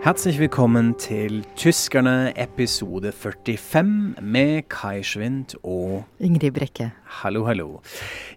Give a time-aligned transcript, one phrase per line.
[0.00, 6.86] Herzlich willkommen til Tyskerne episode 45 med Kai Schwind og Ingrid Brekke.
[7.20, 7.82] Hallo, hallo.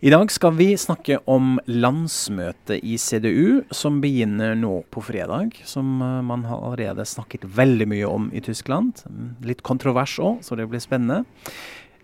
[0.04, 5.55] I dag skal vi snakke om landsmøtet i CDU, som begynner nå på fredag.
[5.63, 9.05] Som eh, man har allerede snakket veldig mye om i Tyskland.
[9.48, 11.23] Litt kontrovers òg, så det blir spennende.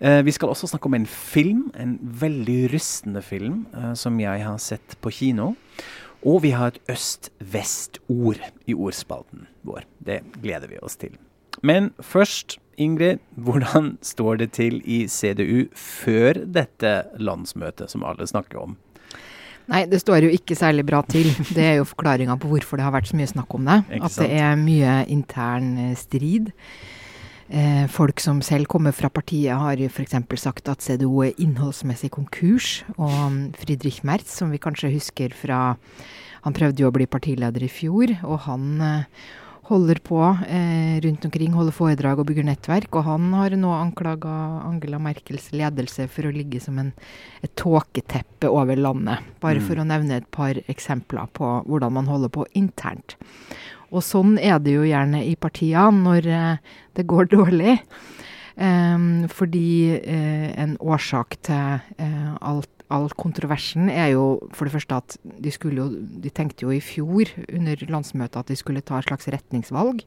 [0.00, 4.40] Eh, vi skal også snakke om en film, en veldig rystende film, eh, som jeg
[4.40, 5.52] har sett på kino.
[6.26, 9.86] Og vi har et øst-vest-ord i ordspalten vår.
[10.04, 11.16] Det gleder vi oss til.
[11.64, 18.60] Men først, Ingrid, hvordan står det til i CDU før dette landsmøtet som alle snakker
[18.60, 18.76] om?
[19.70, 21.28] Nei, det står jo ikke særlig bra til.
[21.56, 23.78] Det er jo forklaringa på hvorfor det har vært så mye snakk om det.
[24.00, 26.50] At det er mye intern eh, strid.
[27.50, 30.14] Eh, folk som selv kommer fra partiet, har f.eks.
[30.38, 32.84] sagt at CDO er innholdsmessig konkurs.
[32.94, 35.76] Og Friedrich Merz, som vi kanskje husker fra
[36.40, 39.24] Han prøvde jo å bli partileder i fjor, og han eh,
[39.68, 42.88] holder på eh, rundt omkring, holder foredrag og bygger nettverk.
[42.96, 44.32] Og han har nå anklaga
[44.64, 46.94] Angela Merkels ledelse for å ligge som en,
[47.44, 49.20] et tåketeppe over landet.
[49.44, 49.66] Bare mm.
[49.68, 53.18] for å nevne et par eksempler på hvordan man holder på internt.
[53.90, 57.78] Og sånn er det jo gjerne i partiene når eh, det går dårlig.
[58.60, 64.98] Um, fordi uh, en årsak til uh, alt, all kontroversen er jo for det første
[64.98, 69.08] at de, jo, de tenkte jo i fjor under landsmøtet at de skulle ta et
[69.08, 70.02] slags retningsvalg.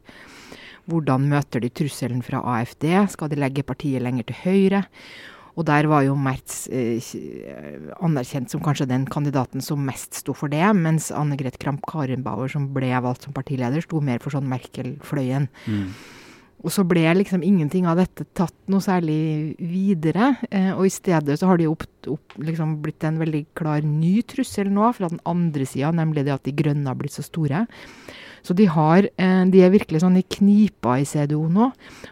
[0.86, 2.86] Hvordan møter de trusselen fra AFD?
[3.16, 4.84] Skal de legge partiet lenger til høyre?
[5.54, 6.98] Og der var jo Mertz eh,
[8.02, 12.72] anerkjent som kanskje den kandidaten som mest sto for det, mens Anne Greth Kramp-Karenbauer, som
[12.74, 15.50] ble valgt som partileder, sto mer for sånn Merkel-fløyen.
[15.70, 15.88] Mm.
[16.64, 20.32] Og så ble liksom ingenting av dette tatt noe særlig videre.
[20.48, 24.22] Eh, og i stedet så har det opp, opp, liksom blitt en veldig klar ny
[24.26, 27.66] trussel nå fra den andre sida, nemlig det at de grønne har blitt så store.
[28.44, 31.70] Så de, har, eh, de er virkelig sånn i knipa i CDO nå.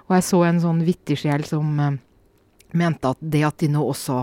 [0.10, 2.00] Og jeg så en sånn vittig sjel som eh,
[2.78, 4.18] mente at det at de nå også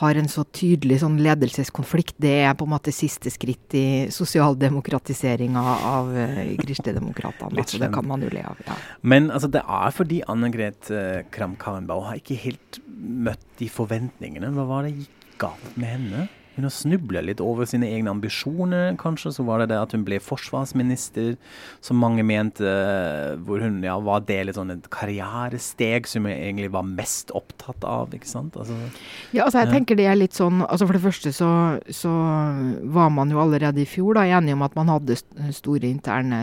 [0.00, 5.64] har en så tydelig sånn ledelseskonflikt, det er på en måte siste skritt i sosialdemokratiseringa
[5.90, 7.60] av uh, Kristeligdemokratene.
[7.60, 8.60] Altså, det kan man jo le av.
[8.66, 8.78] Ja.
[9.02, 14.52] Men altså, det er fordi Anne Gret uh, Kram-Karenbauer har ikke helt møtt de forventningene.
[14.56, 16.28] Hva var det gikk galt med henne?
[16.60, 19.32] Hun har snubla litt over sine egne ambisjoner, kanskje.
[19.32, 21.38] Så var det det at hun ble forsvarsminister,
[21.80, 22.68] som mange mente
[23.46, 27.86] hvor hun ja, var det litt sånn et karrieresteg som hun egentlig var mest opptatt
[27.88, 28.58] av, ikke sant?
[28.60, 28.76] Altså,
[29.32, 31.50] ja, altså jeg tenker det er litt sånn altså For det første så,
[31.94, 32.10] så,
[32.92, 35.16] var man jo allerede i fjor da enige om at man hadde
[35.56, 36.42] store interne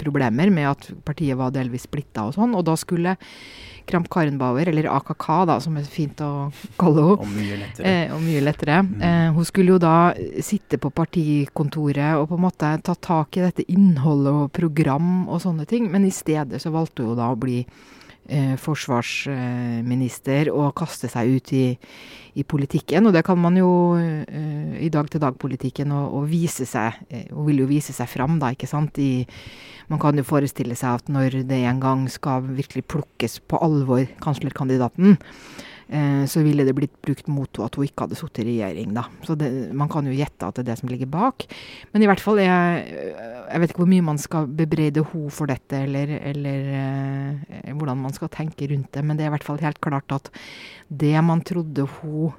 [0.00, 3.16] problemer med at partiet var delvis splitta og sånn, og da skulle
[3.86, 6.48] Kramp Karenbauer, eller AKK, da, som er fint å
[6.80, 7.22] kalle henne.
[7.22, 7.92] Og mye lettere.
[7.92, 8.80] Eh, og mye lettere.
[8.82, 9.04] Mm.
[9.06, 13.44] Eh, hun skulle jo da sitte på partikontoret og på en måte ta tak i
[13.44, 17.38] dette innholdet og program og sånne ting, men i stedet så valgte hun da å
[17.38, 21.66] bli eh, forsvarsminister og kaste seg ut i,
[22.34, 23.06] i, politikken.
[23.06, 27.62] Og det kan man jo eh, i dag-til-dag-politikken og, og, vise seg Hun Og vil
[27.62, 28.98] jo vise seg fram, da, ikke sant.
[28.98, 29.26] I,
[29.92, 34.08] man kan jo forestille seg at når det en gang skal virkelig plukkes på alvor,
[34.24, 35.75] kanslerkandidaten, Eh,
[36.26, 39.04] så ville det blitt brukt mot at hun ikke hadde sittet i regjering, da.
[39.22, 41.46] Så det, man kan jo gjette at det er det som ligger bak.
[41.92, 43.04] Men i hvert fall, jeg,
[43.46, 48.02] jeg vet ikke hvor mye man skal bebreide henne for dette, eller, eller eh, hvordan
[48.02, 50.32] man skal tenke rundt det, men det er i hvert fall helt klart at
[50.90, 52.34] det man trodde hun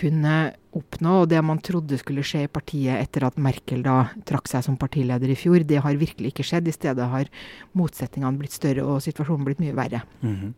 [0.00, 0.34] kunne
[0.76, 3.96] oppnå, og det man trodde skulle skje i partiet etter at Merkel da
[4.28, 6.70] trakk seg som partileder i fjor, det har virkelig ikke skjedd.
[6.70, 7.30] I stedet har
[7.78, 10.02] motsetningene blitt større og situasjonen blitt mye verre.
[10.22, 10.52] Mm -hmm.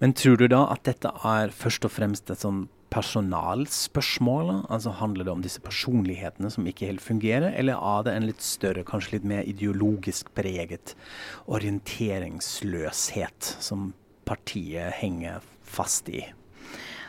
[0.00, 4.66] Men tror du da at dette er først og fremst et sånn personalspørsmål?
[4.70, 8.42] Altså Handler det om disse personlighetene som ikke helt fungerer, eller er det en litt
[8.42, 10.94] større, kanskje litt mer ideologisk preget
[11.46, 13.94] orienteringsløshet som
[14.24, 16.32] partiet henger fast i?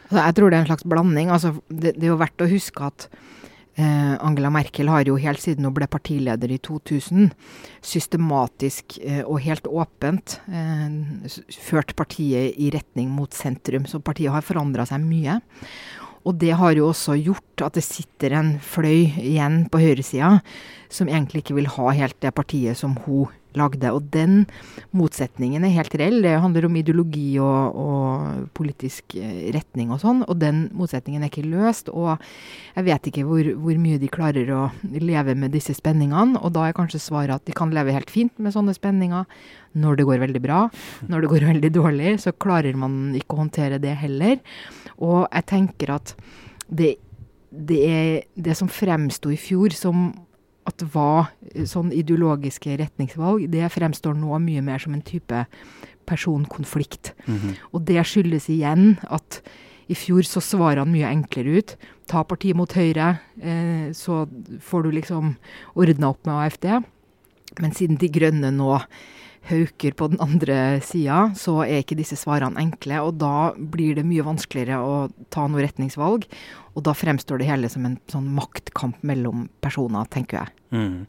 [0.06, 1.32] Altså, jeg tror det er en slags blanding.
[1.34, 3.08] Altså, det, det, er jo verdt å huske at
[3.80, 7.32] eh, Angela Merkel har jo helt siden hun ble partileder i 2000,
[7.86, 13.90] systematisk eh, og helt åpent eh, ført partiet i retning mot sentrum.
[13.90, 15.40] Så partiet har forandra seg mye.
[16.26, 20.40] Og det har jo også gjort at det sitter en fløy igjen på høyresida
[20.90, 23.92] som egentlig ikke vil ha helt det partiet som hun lagde.
[23.96, 24.46] Og den
[24.96, 26.22] motsetningen er helt reell.
[26.26, 30.24] Det handler om ideologi og, og politisk eh, retning og sånn.
[30.28, 31.92] Og den motsetningen er ikke løst.
[31.94, 32.16] Og
[32.76, 36.40] jeg vet ikke hvor, hvor, mye de klarer å leve med disse spenningene.
[36.42, 39.28] Og da er kanskje svaret at de kan leve helt fint med sånne spenninger
[39.76, 40.66] når det går veldig bra.
[41.12, 44.40] Når det går veldig dårlig, så klarer man ikke å håndtere det heller.
[45.04, 46.16] Og jeg tenker at
[46.66, 46.96] det,
[47.52, 50.08] det det som fremsto i fjor som
[50.66, 51.28] at hva
[51.70, 55.46] sånn ideologiske retningsvalg, det fremstår nå mye mer som en type
[56.10, 57.14] personkonflikt.
[57.28, 57.54] Mm -hmm.
[57.74, 59.42] Og det skyldes igjen at
[59.88, 61.76] i fjor så svarene mye enklere ut.
[62.08, 64.28] Ta partiet mot Høyre, eh, så
[64.62, 65.36] får du liksom
[65.76, 66.84] ordna opp med AFD.
[67.62, 68.82] Men siden De Grønne nå
[69.50, 73.02] hauker på den andre sida, så er ikke disse svarene enkle.
[73.06, 74.96] Og da blir det mye vanskeligere å
[75.34, 76.28] ta noe retningsvalg.
[76.76, 80.56] Og da fremstår det hele som en sånn maktkamp mellom personer, tenker jeg.
[80.76, 81.06] Mm.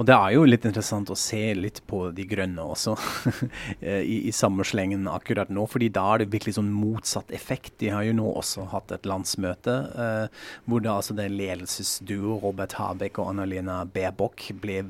[0.00, 2.96] Og det er jo litt interessant å se litt på De grønne også,
[3.80, 5.66] I, i samme slengen akkurat nå.
[5.70, 7.74] fordi da er det virkelig sånn motsatt effekt.
[7.82, 12.76] De har jo nå også hatt et landsmøte eh, hvor det altså det ledelsesduo Robert
[12.78, 14.80] Habeck og Anna-Lena Baerbock ble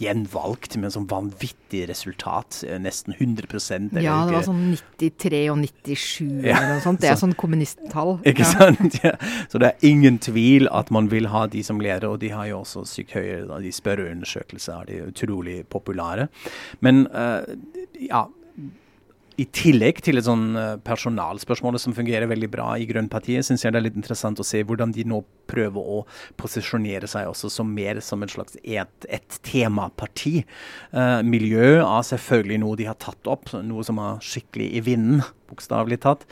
[0.00, 2.62] gjenvalgt med sånn vanvittig resultat.
[2.68, 3.48] Eh, nesten 100
[3.92, 7.02] eller Ja, det var sånn 93 og 97 ja, eller noe sånt.
[7.02, 8.14] Det er så, sånn kommunisttall.
[8.30, 8.52] Ikke ja.
[8.52, 9.00] sant?
[9.02, 9.16] Ja.
[9.50, 12.50] Så det er ingen tvil at man vil ha de som leder, og de har
[12.52, 16.28] jo også sykt høye de spørreundersøkelser er de utrolig populære.
[16.84, 17.42] Men uh,
[18.02, 18.26] ja,
[19.40, 23.72] i tillegg til et sånn eh, personalspørsmål som fungerer veldig bra i Grønnpartiet, syns jeg
[23.72, 26.02] det er litt interessant å se hvordan de nå prøver å
[26.40, 30.42] posisjonere seg også som mer som et slags et, et temaparti.
[30.92, 35.24] Uh, miljø er selvfølgelig noe de har tatt opp, noe som er skikkelig i vinden
[35.52, 36.26] bokstavelig tatt.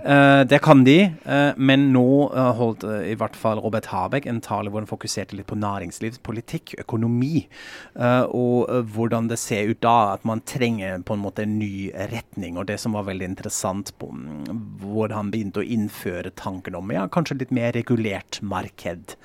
[0.00, 4.42] Uh, det kan de, uh, men nå uh, holdt i hvert fall Robert Habeck en
[4.44, 7.46] tale hvor han fokuserte litt på næringslivspolitikk, økonomi,
[7.94, 12.58] og hvordan det ser ut da at man trenger på en måte en ny retning.
[12.58, 16.92] Og det som var veldig interessant, på, um, hvor han begynte å innføre tanken om
[16.94, 19.16] ja, kanskje litt mer regulert marked.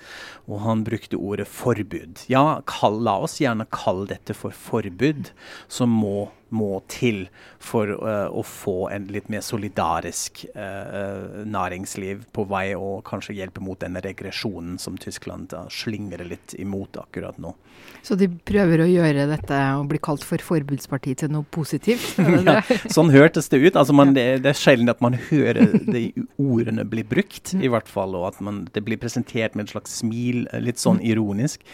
[0.50, 2.26] Og han brukte ordet forbud.
[2.32, 5.32] Ja, kall, la oss gjerne kalle dette for forbud,
[5.72, 7.26] som må må til
[7.60, 13.64] for uh, å få en litt mer solidarisk uh, næringsliv på vei, og kanskje hjelpe
[13.64, 17.56] mot denne regresjonen som Tyskland uh, slingrer litt imot akkurat nå.
[18.04, 22.16] Så de prøver å gjøre dette å bli kalt for forbudsparti til noe positivt?
[22.48, 22.62] ja,
[22.92, 23.76] sånn hørtes det ut.
[23.76, 26.06] Altså man, det, det, er sjelden at man hører de
[26.40, 30.00] ordene bli brukt, i hvert fall, og at man, det blir presentert med et slags
[30.00, 31.66] smil, litt sånn ironisk.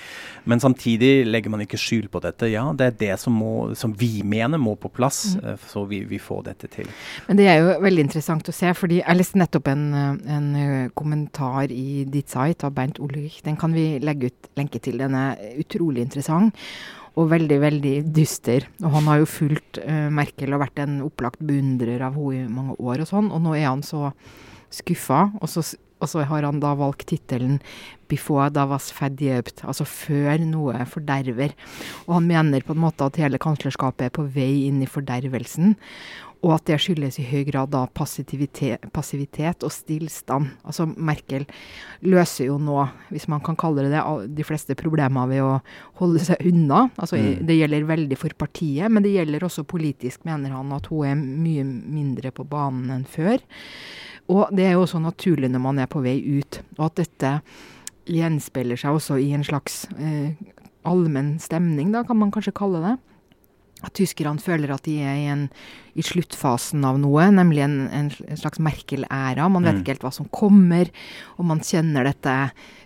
[0.50, 2.50] Men samtidig legger man ikke skjul på dette.
[2.52, 5.46] Ja, det er det som, må, som vi mener må på plass, mm.
[5.46, 6.90] Eh, så vi, vi, får dette til.
[7.30, 10.92] Men det er jo veldig interessant å se, fordi jeg leste nettopp en, en eh,
[10.98, 13.42] kommentar i ditt site av Bernt Ulrich.
[13.46, 15.00] Den kan vi legge ut lenke til.
[15.02, 16.56] Den er utrolig interessant.
[17.16, 18.66] Og veldig, veldig dyster.
[18.84, 22.50] Og han har jo fulgt uh, Merkel og vært en opplagt beundrer av henne i
[22.52, 24.10] mange år og sånn, og nå er han så
[24.76, 25.30] skuffa.
[25.40, 25.64] Og så
[26.04, 27.60] og så har han da valgt tittelen
[28.08, 31.56] 'Before da was verdiebt', altså før noe forderver.
[32.08, 35.76] Og han mener på en måte at hele kanslerskapet er på vei inn i fordervelsen.
[36.46, 40.52] Og at det skyldes i høy grad da passivitet, passivitet, og stillstand.
[40.68, 41.48] Altså Merkel
[42.06, 42.78] løser jo nå,
[43.10, 44.04] hvis man kan kalle det det,
[44.38, 45.56] de fleste problemer ved å
[46.02, 46.86] holde seg unna.
[47.02, 47.46] Altså mm.
[47.50, 51.18] Det gjelder veldig for partiet, men det gjelder også politisk, mener han, at hun er
[51.18, 53.42] mye mindre på banen enn før.
[54.30, 56.62] Og det er jo også naturlig når man er på vei ut.
[56.78, 57.34] Og at dette
[58.06, 60.36] gjenspeiler seg også i en slags eh,
[60.86, 62.96] allmenn stemning, da kan man kanskje kalle det.
[63.86, 65.44] At tyskerne føler at de er i, en,
[65.98, 68.10] i sluttfasen av noe, nemlig en, en
[68.40, 69.50] slags Merkel-æra.
[69.52, 69.82] Man vet mm.
[69.84, 70.90] ikke helt hva som kommer,
[71.36, 72.36] og man kjenner dette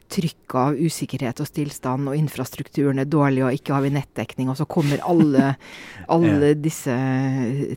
[0.09, 4.51] trykket av usikkerhet og stillstand, og infrastrukturen er dårlig, og ikke har vi nettdekning.
[4.51, 5.55] Og så kommer alle,
[6.15, 6.95] alle disse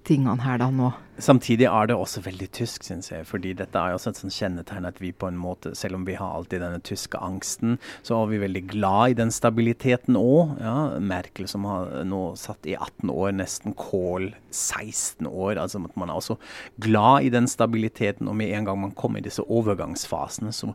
[0.06, 0.92] tingene her da nå.
[1.22, 3.26] Samtidig er det også veldig tysk, syns jeg.
[3.28, 6.16] fordi dette er også et sånn kjennetegn at vi på en måte, selv om vi
[6.16, 10.56] har alltid denne tyske angsten, så er vi veldig glad i den stabiliteten òg.
[10.64, 15.60] Ja, Merkel som har nå satt i 18 år, nesten Kohl 16 år.
[15.60, 16.38] altså at Man er også
[16.80, 20.72] glad i den stabiliteten, og med en gang man kommer i disse overgangsfasene, så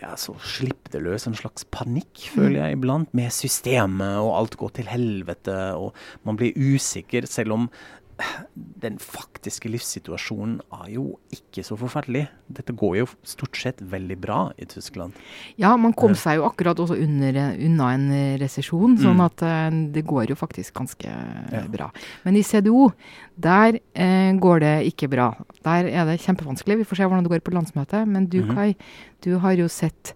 [0.00, 4.56] ja, så slipper det løs en slags panikk, føler jeg iblant, med systemet, og alt
[4.60, 5.92] går til helvete, og
[6.28, 7.68] man blir usikker, selv om
[8.54, 12.26] den faktiske livssituasjonen er jo ikke så forferdelig.
[12.52, 15.16] Dette går jo stort sett veldig bra i Tyskland.
[15.60, 18.08] Ja, man kom seg jo akkurat også under, unna en
[18.42, 19.24] resesjon, sånn mm.
[19.26, 21.64] at uh, det går jo faktisk ganske ja.
[21.72, 21.88] bra.
[22.26, 22.90] Men i CDO,
[23.42, 25.30] der eh, går det ikke bra.
[25.64, 26.82] Der er det kjempevanskelig.
[26.82, 28.08] Vi får se hvordan det går på landsmøtet.
[28.08, 28.54] Men du, mm -hmm.
[28.54, 28.74] Kai,
[29.24, 30.14] du har jo sett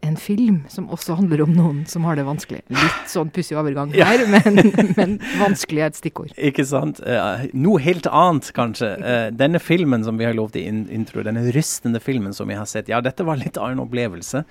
[0.00, 2.60] en film som også handler om noen som har det vanskelig.
[2.70, 4.28] Litt sånn pussig overgang her, ja.
[4.30, 4.60] men,
[4.94, 6.34] men, vanskelig er et stikkord.
[6.38, 7.00] Ikke sant.
[7.02, 8.92] Uh, noe helt annet, kanskje.
[9.02, 12.58] Uh, denne filmen som vi har lovt i in intro, denne rystende filmen som vi
[12.58, 14.44] har sett, ja, dette var litt av en opplevelse.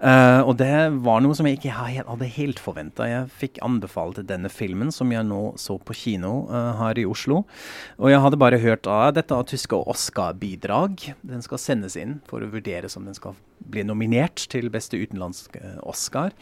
[0.00, 0.72] Uh, og det
[1.04, 3.06] var noe som jeg ikke hadde helt forventa.
[3.06, 6.32] Jeg fikk anbefalt denne filmen, som jeg nå så på kino
[6.80, 7.44] her i Oslo.
[8.00, 11.12] Og jeg hadde bare hørt at ah, dette tyske Oscar-bidrag.
[11.22, 13.38] Den skal sendes inn for å vurdere om den skal
[13.70, 16.34] ble nominert til beste utenlandske Oscar.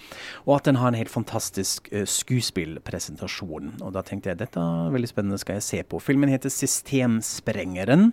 [0.46, 3.74] Og at den har en helt fantastisk uh, skuespillpresentasjon.
[3.82, 6.00] Og da tenkte jeg dette er veldig spennende, skal jeg se på.
[6.02, 8.12] Filmen heter 'Systemsprengeren'.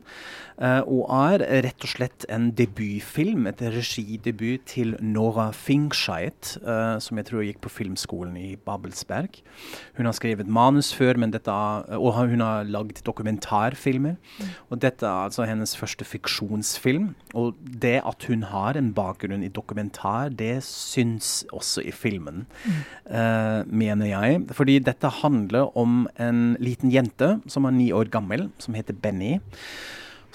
[0.55, 7.19] Uh, og er rett og slett en debutfilm, et regidebut til Nora Fingscheid, uh, som
[7.19, 9.41] jeg tror gikk på filmskolen i Babelsberg.
[9.97, 14.15] Hun har skrevet manus før, men dette, og hun har lagd dokumentarfilmer.
[14.15, 14.55] Mm.
[14.71, 17.11] Og dette er altså hennes første fiksjonsfilm.
[17.35, 22.79] Og det at hun har en bakgrunn i dokumentar, det syns også i filmen, mm.
[23.11, 24.41] uh, mener jeg.
[24.55, 29.37] Fordi dette handler om en liten jente som er ni år gammel, som heter Benny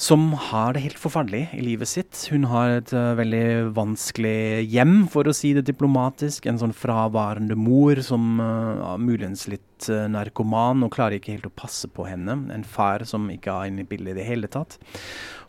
[0.00, 2.22] som har det helt forferdelig i livet sitt.
[2.32, 6.48] Hun har et uh, veldig vanskelig hjem, for å si det diplomatisk.
[6.48, 11.52] En sånn fraværende mor som uh, muligens litt uh, narkoman og klarer ikke helt å
[11.52, 12.38] passe på henne.
[12.54, 14.78] En far som ikke er inne i bildet i det hele tatt.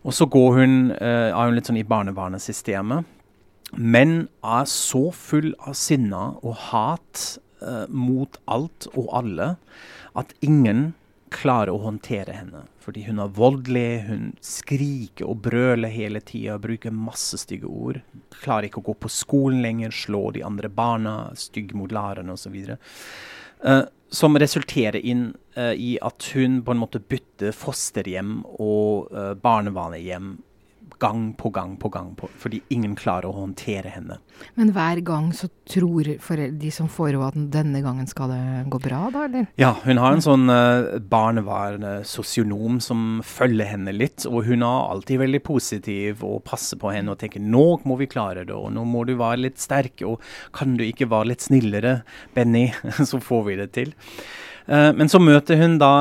[0.04, 3.18] Og så går hun, uh, er hun litt sånn i barnevernssystemet,
[3.80, 7.38] men er så full av sinne og hat
[7.94, 9.52] mot alt og alle
[10.18, 10.90] at ingen
[11.32, 12.66] klarer å håndtere henne.
[12.82, 18.02] Fordi hun er voldelig, hun skriker og brøler hele tida, bruker masse stygge ord.
[18.42, 22.58] Klarer ikke å gå på skolen lenger, slår de andre barna, stygg mot lærerne osv.
[22.62, 22.78] Uh,
[23.72, 29.32] eh, som resulterer inn uh, i at hun på en måte bytter fosterhjem og uh,
[29.40, 30.34] barnevernhjem
[31.02, 34.20] gang på gang på gang, på, fordi ingen klarer å håndtere henne.
[34.58, 36.08] Men hver gang så tror
[36.62, 38.42] de som får henne at denne gangen skal det
[38.74, 39.48] gå bra, da, eller?
[39.62, 44.92] Ja, hun har en sånn uh, barneværende sosionom som følger henne litt, og hun er
[44.94, 48.72] alltid veldig positiv og passer på henne og tenker nå må vi klare det, og
[48.76, 50.22] nå må du være litt sterk, og
[50.56, 52.02] kan du ikke være litt snillere,
[52.38, 52.70] Benny,
[53.10, 53.94] så får vi det til.
[54.70, 55.94] Uh, men så møter hun da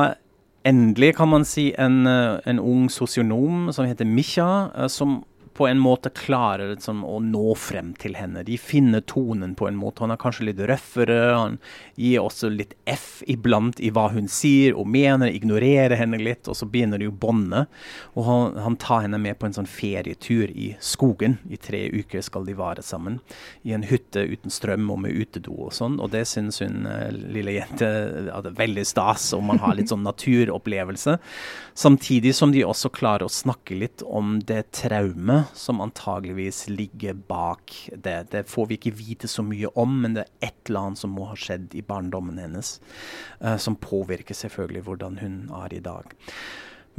[0.65, 5.23] endelig, kan man si, en, eh, en ung sosionom som heter Micha, eh, som
[5.61, 8.41] på en måte klarer liksom, å nå frem til henne.
[8.47, 10.01] De finner tonen på en måte.
[10.01, 11.17] Han er kanskje litt røffere.
[11.37, 11.59] Han
[12.01, 16.49] gir også litt F iblant i hva hun sier og mener, ignorerer henne litt.
[16.49, 17.67] Og så begynner de å bonde.
[18.15, 21.37] Og han, han, tar henne med på en sånn ferietur i skogen.
[21.45, 23.19] I tre uker skal de være sammen.
[23.61, 25.99] I en hytte uten strøm og med utedo og sånn.
[26.01, 27.91] Og det syns hun uh, lille jente
[28.33, 31.19] er veldig stas, og man har litt sånn naturopplevelse.
[31.77, 37.75] Samtidig som de også klarer å snakke litt om det traumet som antageligvis ligger bak
[37.91, 38.17] det.
[38.31, 41.13] Det får vi ikke vite så mye om, men det er et eller annet som
[41.15, 42.75] må ha skjedd i barndommen hennes,
[43.43, 46.15] uh, som påvirker selvfølgelig hvordan hun er i dag.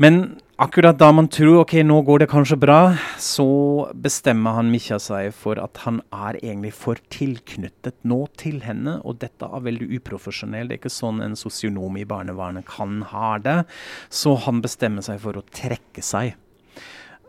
[0.00, 3.44] Men akkurat da man tror ok, nå går det kanskje bra, så
[3.92, 8.96] bestemmer han Micha seg for at han er egentlig for tilknyttet nå til henne.
[9.04, 10.70] Og dette er veldig uprofesjonelt.
[10.70, 13.58] Det er ikke sånn en sosionom i barnevernet kan ha det.
[14.08, 16.38] Så han bestemmer seg for å trekke seg.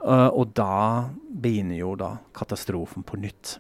[0.04, 1.10] Uh, og da
[1.44, 3.58] begynner jo da katastrofen på nytt.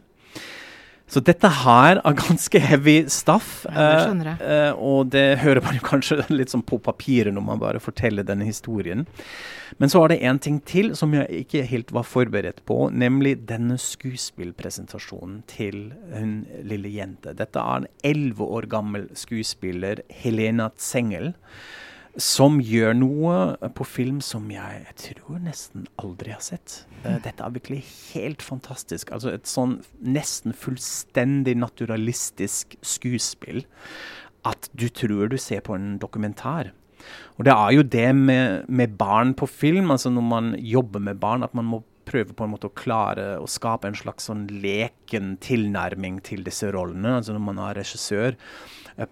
[1.13, 3.65] Så dette her er ganske heavy stuff.
[3.69, 4.33] Ja, det.
[4.41, 8.25] Uh, og det hører man jo kanskje litt sånn på papiret når man bare forteller
[8.25, 9.05] denne historien.
[9.77, 13.35] Men så er det én ting til som jeg ikke helt var forberedt på, nemlig
[13.50, 17.35] denne skuespillpresentasjonen til hun lille jente.
[17.38, 21.33] Dette er en elleve år gammel skuespiller, Helena Zengel
[22.20, 26.84] som gjør noe på film som jeg, jeg tror nesten aldri har sett.
[27.01, 27.82] Uh, dette er virkelig
[28.13, 29.13] helt fantastisk.
[29.15, 33.63] Altså et sånn nesten fullstendig naturalistisk skuespill
[34.46, 36.74] at du tror du ser på en dokumentar.
[37.38, 41.20] Og det er jo det med, med barn på film, altså når man jobber med
[41.20, 44.45] barn, at man må prøve på en måte å klare å skape en slags sånn
[44.63, 47.17] leken tilnærming til disse rollene.
[47.19, 48.39] Altså når man er regissør,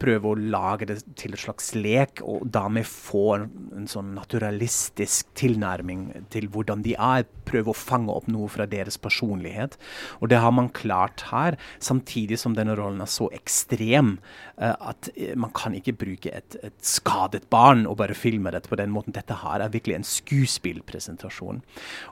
[0.01, 5.31] prøve å lage det til et slags lek, og dermed få en, en, sånn naturalistisk
[5.37, 7.25] tilnærming til hvordan de er.
[7.47, 9.77] Prøve å fange opp noe fra deres personlighet.
[10.21, 14.13] Og det har man klart her, samtidig som denne rollen er så ekstrem
[14.61, 18.67] uh, at uh, man kan ikke bruke et, et, skadet barn og bare filme det
[18.69, 19.15] på den måten.
[19.17, 21.63] Dette her er virkelig en skuespillpresentasjon.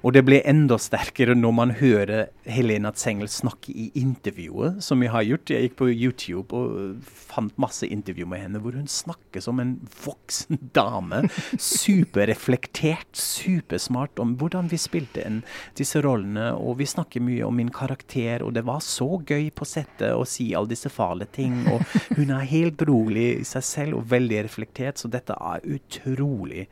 [0.04, 5.08] Og det blir enda sterkere når man hører Helena Zengel snakke i intervjuet, som vi
[5.10, 5.50] har gjort.
[5.50, 9.80] Jeg gikk på YouTube og fant masse intervju med henne hvor hun snakker som en
[10.04, 11.24] voksen dame.
[11.58, 15.40] Superreflektert, supersmart om hvordan vi spilte en,
[15.80, 16.52] disse rollene.
[16.54, 20.28] Og vi snakker mye om min karakter, og det var så gøy på settet å
[20.30, 21.64] si alle disse farlige ting.
[21.74, 21.82] Og
[22.20, 26.68] hun er helt rolig i seg selv og veldig reflektert, så dette er utrolig,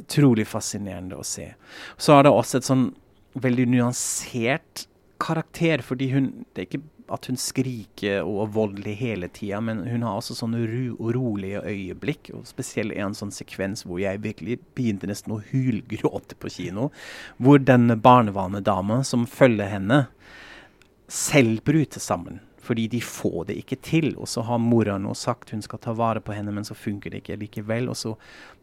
[0.00, 1.52] utrolig fascinerende å se.
[1.94, 2.90] Så er det også et sånn
[3.34, 4.86] veldig nyansert
[5.20, 9.82] karakter, fordi hun Det er ikke at hun skriker og er voldelig hele tida, men
[9.88, 12.30] hun har også sånne ro rolige øyeblikk.
[12.34, 16.90] og Spesielt en sånn sekvens hvor jeg virkelig begynte nesten å hylgråte på kino.
[17.38, 20.04] Hvor denne barnevanedama som følger henne,
[21.10, 22.38] selv bryter sammen.
[22.60, 24.12] Fordi de får det ikke til.
[24.20, 27.12] Og så har mora nå sagt hun skal ta vare på henne, men så funker
[27.12, 27.88] det ikke likevel.
[27.88, 28.14] Og så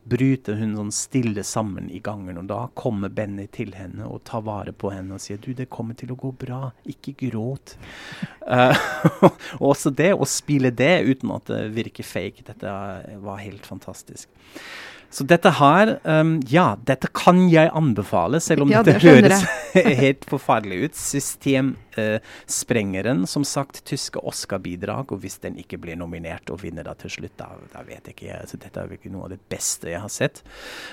[0.08, 2.38] bryter hun sånn stille sammen i gangen.
[2.40, 5.70] Og da kommer Benny til henne og tar vare på henne og sier du, det
[5.74, 7.76] kommer til å gå bra, ikke gråt.
[8.48, 12.76] uh, også det, å spille det uten at det virker fake, dette
[13.24, 14.30] var helt fantastisk.
[15.10, 19.44] Så dette her, um, ja, dette kan jeg anbefale, selv om ja, dette det høres
[20.04, 20.96] helt forferdelig ut.
[21.00, 25.12] Systemsprengeren, uh, som sagt, tyske Oscar-bidrag.
[25.16, 28.14] Og hvis den ikke blir nominert og vinner da til slutt, da, da vet jeg
[28.18, 28.40] ikke.
[28.42, 30.36] Altså, dette er virkelig noe av det beste jeg har sett.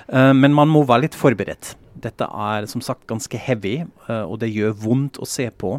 [0.07, 1.67] Uh, men man må være litt forberedt.
[2.05, 5.71] Dette er som sagt ganske heavy, uh, og det gjør vondt å se på.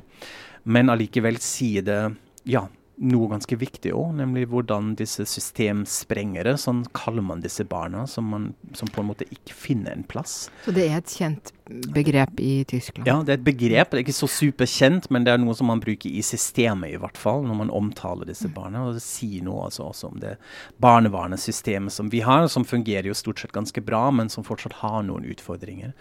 [0.66, 2.02] Men allikevel sier det
[2.50, 2.68] ja,
[3.02, 8.50] noe ganske viktig òg, nemlig hvordan disse systemsprengere, sånn kaller man disse barna, som, man,
[8.78, 10.46] som, på en måte ikke finner en plass.
[10.66, 13.08] Så det er et kjent begrep i Tyskland?
[13.08, 13.92] Ja, det er et begrep.
[13.92, 17.00] Det er ikke så superkjent, men det er noe som man bruker i systemet, i
[17.02, 18.86] hvert fall, når man omtaler disse barna.
[18.88, 20.36] Og det sier noe altså også om det
[20.84, 25.02] barnevernssystemet som vi har, som fungerer jo stort sett ganske bra, men som fortsatt har
[25.08, 25.96] noen utfordringer.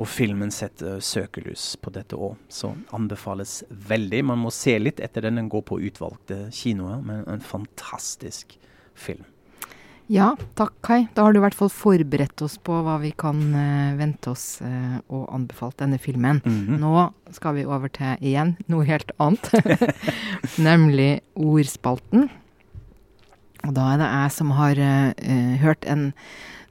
[0.00, 4.24] Og filmen setter søkelys på dette òg, så anbefales veldig.
[4.32, 5.40] Man må se litt etter den.
[5.42, 8.56] Den går på utvalgte kinoer, men en fantastisk
[8.96, 9.26] film.
[10.12, 11.06] Ja, takk Kai.
[11.16, 14.58] Da har du i hvert fall forberedt oss på hva vi kan uh, vente oss
[14.60, 16.42] uh, og anbefalt denne filmen.
[16.44, 16.80] Mm -hmm.
[16.80, 19.48] Nå skal vi over til igjen noe helt annet,
[20.68, 22.28] nemlig ordspalten.
[23.64, 26.12] Og da er det jeg som har uh, hørt en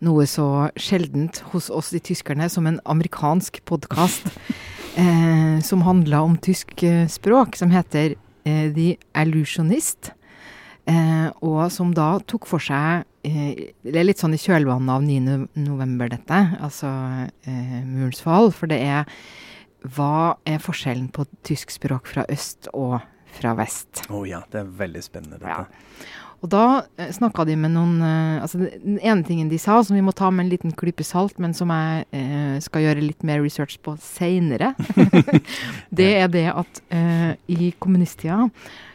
[0.01, 4.27] noe så sjeldent hos oss de tyskerne som en amerikansk podkast
[5.69, 10.11] som handla om tysk språk, som heter The Illusionist.
[10.89, 15.37] Eh, og som da tok for seg Det er litt sånn i kjølvannet av 9.
[15.61, 16.41] november, dette.
[16.61, 16.89] Altså
[17.45, 18.51] eh, murens fall.
[18.55, 19.05] For det er
[19.81, 22.99] Hva er forskjellen på tysk språk fra øst og
[23.31, 24.03] fra vest?
[24.09, 25.63] Å oh ja, det er veldig spennende, dette.
[25.63, 26.09] Ja.
[26.41, 26.65] Og da
[26.97, 30.13] eh, snakka de med noen eh, altså Den ene tingen de sa, som vi må
[30.17, 33.77] ta med en liten klype salt, men som jeg eh, skal gjøre litt mer research
[33.85, 34.73] på seinere,
[36.01, 38.47] det er det at eh, i kommunisttida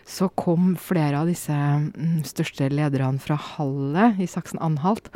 [0.07, 5.11] så kom flere av disse mm, største lederne fra Halle i Saksen-Anhalt.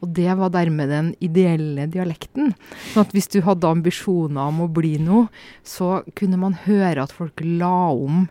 [0.00, 2.54] Og det var dermed den ideelle dialekten.
[2.92, 5.28] Sånn at hvis du hadde ambisjoner om å bli noe,
[5.60, 8.24] så kunne man høre at folk la om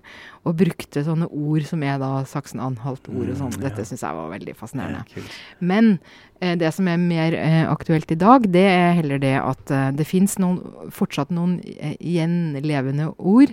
[0.47, 3.53] og brukte sånne ord som er da Saksen-Anhalt-ord og sånn.
[3.57, 5.25] Mm, Dette syns jeg var veldig fascinerende.
[5.59, 5.91] Men
[6.39, 9.89] eh, det som er mer eh, aktuelt i dag, det er heller det at eh,
[9.99, 10.37] det fins
[10.95, 13.51] fortsatt noen eh, gjenlevende ord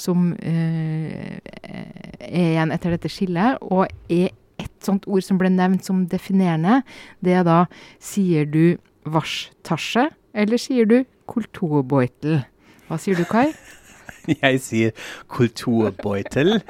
[0.00, 1.36] som eh,
[2.22, 6.80] er igjen etter dette skillet, og er et sånt ord som ble nevnt som definerende.
[7.20, 7.64] Det er da
[8.02, 12.42] Sier du varstasje, eller sier du kulturbeutel?
[12.88, 13.50] Hva sier du, Kai?
[14.42, 16.60] Jeg sier kulturbeutel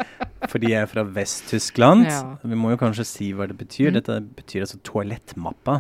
[0.51, 2.07] fordi jeg er fra Vest-Tyskland.
[2.11, 2.21] Ja.
[2.43, 3.93] Vi må jo kanskje si hva det betyr.
[3.93, 3.97] Mm.
[4.01, 5.77] Dette betyr altså toalettmappa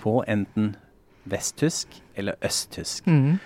[0.00, 0.70] på enten
[1.28, 3.06] vesttysk eller østtysk.
[3.06, 3.36] Mm.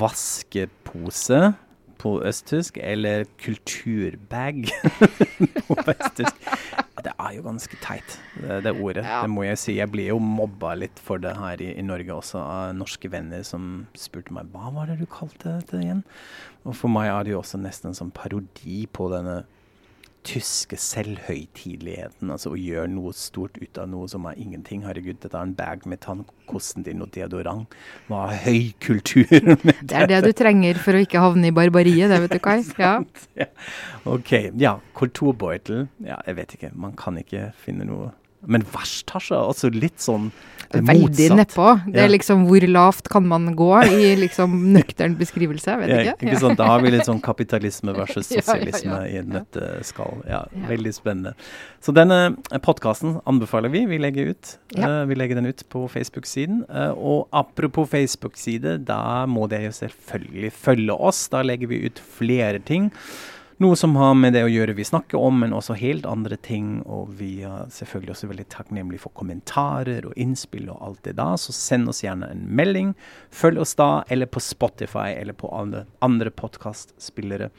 [0.00, 1.52] Vaskepose
[2.00, 4.70] på østtysk, eller kulturbag
[5.68, 6.48] på vesttysk.
[7.04, 9.04] Det er jo ganske teit, det, det ordet.
[9.06, 9.22] Ja.
[9.24, 9.76] Det må jeg si.
[9.78, 13.44] Jeg blir jo mobba litt for det her i, i, Norge også, av norske venner
[13.46, 16.04] som spurte meg hva var det du kalte dette igjen?
[16.66, 19.42] Og for meg er det jo også nesten en sånn parodi på denne
[20.26, 22.30] tyske selvhøytideligheten.
[22.32, 24.84] Altså å gjøre noe stort ut av noe som er ingenting.
[24.86, 27.76] Herregud, dette er en bag med tannkosten og deodorant.
[28.08, 29.26] Hva er høykultur
[29.64, 29.88] med dette?
[29.92, 32.58] Det er det du trenger for å ikke havne i barbariet, det vet du, Kai.
[32.80, 32.94] Ja.
[33.36, 33.46] ja.
[34.08, 34.32] OK.
[34.60, 35.86] Ja, kulturbeutel.
[36.04, 36.72] Ja, jeg vet ikke.
[36.74, 38.12] Man kan ikke finne noe
[38.46, 40.88] men verst har seg altså litt sånn motsatt.
[40.88, 41.66] Veldig nedpå.
[41.90, 45.74] Det er liksom hvor lavt kan man gå i liksom nøktern beskrivelse?
[45.82, 46.28] Vet ja, ikke.
[46.28, 46.58] ikke sant?
[46.60, 50.22] Da har vi litt sånn kapitalisme versus sosialisme ja, ja, i en nøtteskall.
[50.30, 51.34] Ja, veldig spennende.
[51.82, 53.84] Så denne podkasten anbefaler vi.
[53.90, 54.54] Vi legger, ut.
[54.76, 56.62] Uh, vi legger den ut på Facebook-siden.
[56.70, 61.26] Uh, og apropos Facebook-side, da må dere selvfølgelig følge oss.
[61.32, 62.92] Da legger vi ut flere ting.
[63.60, 66.78] Noe som har med det å gjøre vi snakker om, men også helt andre ting.
[66.88, 71.34] Og vi er selvfølgelig også veldig takknemlige for kommentarer og innspill og alt det da.
[71.36, 72.94] Så send oss gjerne en melding.
[73.28, 77.52] Følg oss da, eller på Spotify eller på andre, andre podkastspillere.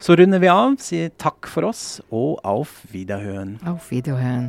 [0.00, 3.58] Så runder vi av, sier takk for oss, og auf Wiederhøen.
[3.68, 4.48] Auf Wiederhøen.